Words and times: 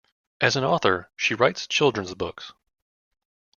As 0.41 0.55
an 0.55 0.63
author, 0.63 1.11
she 1.15 1.35
writes 1.35 1.67
children's 1.67 2.15
books. 2.15 2.53